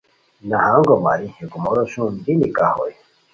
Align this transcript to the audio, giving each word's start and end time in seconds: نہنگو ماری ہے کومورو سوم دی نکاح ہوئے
نہنگو 0.49 0.95
ماری 1.03 1.27
ہے 1.35 1.43
کومورو 1.51 1.83
سوم 1.93 2.13
دی 2.23 2.33
نکاح 2.41 2.71
ہوئے 2.77 2.93